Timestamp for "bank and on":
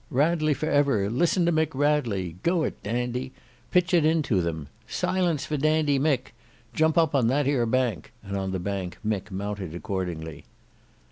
7.67-8.51